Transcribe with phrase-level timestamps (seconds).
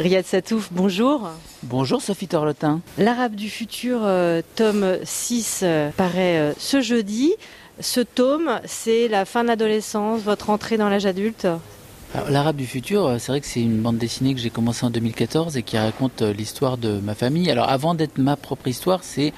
[0.00, 1.28] Riyad Satouf, bonjour.
[1.62, 2.80] Bonjour Sophie Torlotin.
[2.96, 7.34] L'Arabe du futur, euh, tome 6, euh, paraît euh, ce jeudi.
[7.80, 11.46] Ce tome, c'est la fin de l'adolescence, votre entrée dans l'âge adulte
[12.30, 15.58] L'Arabe du futur, c'est vrai que c'est une bande dessinée que j'ai commencée en 2014
[15.58, 17.50] et qui raconte l'histoire de ma famille.
[17.50, 19.34] Alors avant d'être ma propre histoire, c'est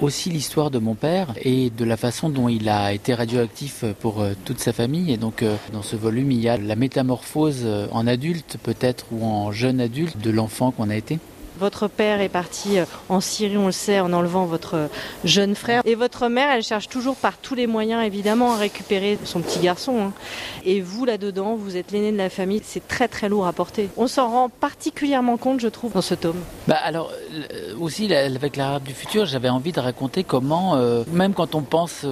[0.00, 4.20] aussi l'histoire de mon père et de la façon dont il a été radioactif pour
[4.20, 5.12] euh, toute sa famille.
[5.12, 9.06] Et donc, euh, dans ce volume, il y a la métamorphose euh, en adulte, peut-être,
[9.12, 11.18] ou en jeune adulte de l'enfant qu'on a été.
[11.58, 14.86] Votre père est parti euh, en Syrie, on le sait, en enlevant votre euh,
[15.24, 15.82] jeune frère.
[15.84, 19.60] Et votre mère, elle cherche toujours par tous les moyens, évidemment, à récupérer son petit
[19.60, 19.98] garçon.
[20.00, 20.12] Hein.
[20.64, 22.60] Et vous, là-dedans, vous êtes l'aîné de la famille.
[22.64, 23.88] C'est très, très lourd à porter.
[23.96, 26.40] On s'en rend particulièrement compte, je trouve, dans ce tome.
[26.66, 30.76] Bah alors, euh, aussi, avec l'Arabe du futur, j'avais envie de raconter comment,
[31.12, 32.06] même quand on pense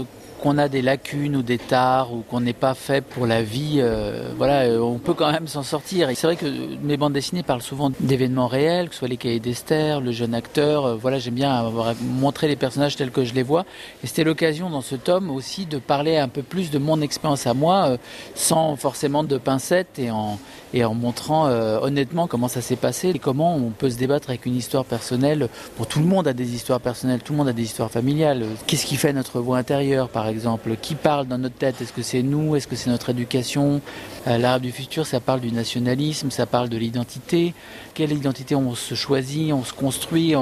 [0.45, 3.79] qu'on a des lacunes ou des tares ou qu'on n'est pas fait pour la vie,
[3.79, 6.11] euh, voilà, euh, on peut quand même s'en sortir.
[6.11, 6.45] Et c'est vrai que
[6.83, 10.35] mes bandes dessinées parlent souvent d'événements réels, que ce soit les cahiers d'Esther, le jeune
[10.35, 10.85] acteur.
[10.85, 13.65] Euh, voilà, j'aime bien avoir, montrer les personnages tels que je les vois.
[14.03, 17.47] Et c'était l'occasion dans ce tome aussi de parler un peu plus de mon expérience
[17.47, 17.97] à moi,
[18.35, 20.39] sans forcément de pincettes et en,
[20.95, 24.85] montrant honnêtement comment ça s'est passé et comment on peut se débattre avec une histoire
[24.85, 25.49] personnelle.
[25.77, 28.45] Pour tout le monde a des histoires personnelles, tout le monde a des histoires familiales.
[28.67, 31.81] Qu'est-ce qui fait notre voix intérieure, par exemple exemple Qui parle dans notre tête?
[31.81, 32.57] Est-ce que c'est nous?
[32.57, 33.81] Est-ce que c'est notre éducation?
[34.27, 37.55] Euh, L'arabe du futur, ça parle du nationalisme, ça parle de l'identité.
[37.95, 40.35] Quelle identité on se choisit, on se construit,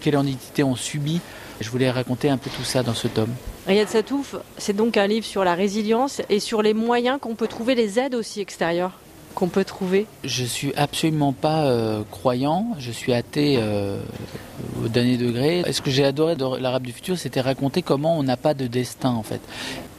[0.00, 1.20] quelle identité on subit?
[1.60, 3.32] Je voulais raconter un peu tout ça dans ce tome.
[3.66, 7.48] Riyad Satouf, c'est donc un livre sur la résilience et sur les moyens qu'on peut
[7.48, 8.98] trouver, les aides aussi extérieures
[9.34, 14.00] qu'on peut trouver Je suis absolument pas euh, croyant, je suis athée euh,
[14.84, 15.64] au dernier degré.
[15.72, 18.66] Ce que j'ai adoré de l'Arabe du futur, c'était raconter comment on n'a pas de
[18.66, 19.40] destin en fait.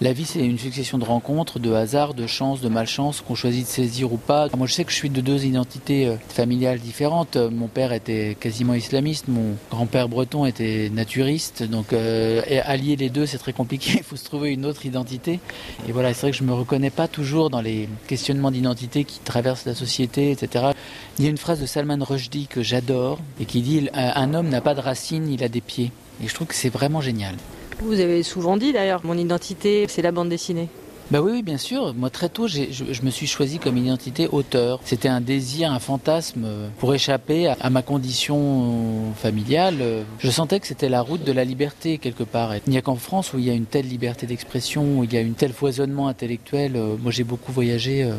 [0.04, 3.68] La vie, c'est une succession de rencontres, de hasards, de chances, de malchance qu'on choisit
[3.68, 4.48] de saisir ou pas.
[4.58, 7.38] Moi, je sais que je suis de deux identités euh, familiales différentes.
[7.38, 11.62] Mon père était quasiment islamiste, mon grand-père breton était naturiste.
[11.62, 13.92] Donc, allier les deux, c'est très compliqué.
[13.98, 15.40] Il faut se trouver une autre identité.
[15.88, 19.20] Et voilà, c'est vrai que je me reconnais pas toujours dans les questionnements d'identité qui
[19.20, 20.72] traverse la société, etc.
[21.20, 24.50] Il y a une phrase de Salman Rushdie que j'adore et qui dit Un homme
[24.50, 25.92] n'a pas de racines, il a des pieds.
[26.24, 27.36] Et je trouve que c'est vraiment génial.
[27.82, 30.70] Vous avez souvent dit d'ailleurs, mon identité, c'est la bande dessinée.
[31.10, 31.94] Bah oui, bien sûr.
[31.94, 34.80] Moi, très tôt, je, me suis choisi comme identité auteur.
[34.86, 36.48] C'était un désir, un fantasme
[36.78, 40.06] pour échapper à, ma condition familiale.
[40.20, 42.56] Je sentais que c'était la route de la liberté, quelque part.
[42.56, 45.12] Il n'y a qu'en France où il y a une telle liberté d'expression, où il
[45.12, 46.74] y a une telle foisonnement intellectuel.
[47.02, 48.14] Moi, j'ai beaucoup voyagé euh,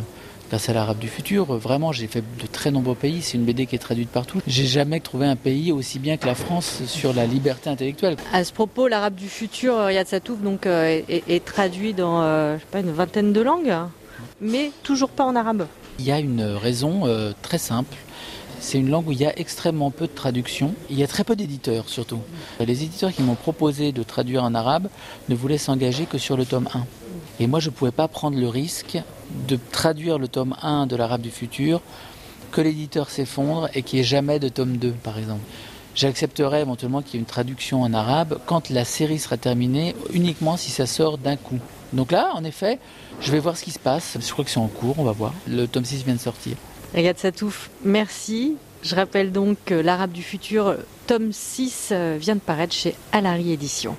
[0.53, 1.47] grâce à l'arabe du futur.
[1.57, 3.23] Vraiment, j'ai fait de très nombreux pays.
[3.23, 4.43] C'est une BD qui est traduite partout.
[4.47, 8.17] J'ai jamais trouvé un pays aussi bien que la France sur la liberté intellectuelle.
[8.35, 12.81] À ce propos, l'arabe du futur, Riyad Satouf, donc, euh, est, traduit dans euh, pas,
[12.81, 13.75] une vingtaine de langues,
[14.43, 15.67] mais toujours pas en arabe.
[15.99, 17.97] Il y a une raison euh, très simple.
[18.61, 20.75] C'est une langue où il y a extrêmement peu de traduction.
[20.91, 22.21] Il y a très peu d'éditeurs surtout.
[22.61, 24.89] Les éditeurs qui m'ont proposé de traduire en arabe
[25.31, 26.85] ne voulaient s'engager que sur le tome 1.
[27.41, 28.99] Et moi, je ne pouvais pas prendre le risque
[29.49, 31.81] de traduire le tome 1 de l'Arabe du futur,
[32.51, 35.43] que l'éditeur s'effondre et qu'il n'y ait jamais de tome 2, par exemple.
[35.95, 40.57] J'accepterais éventuellement qu'il y ait une traduction en arabe quand la série sera terminée, uniquement
[40.57, 41.59] si ça sort d'un coup.
[41.93, 42.79] Donc là, en effet,
[43.21, 44.17] je vais voir ce qui se passe.
[44.19, 45.35] Je crois que c'est en cours, on va voir.
[45.47, 46.57] Le tome 6 vient de sortir.
[46.95, 48.57] Riyad Satouf, merci.
[48.83, 50.77] Je rappelle donc que l'Arabe du futur,
[51.07, 53.97] tome 6, euh, vient de paraître chez Alary Éditions.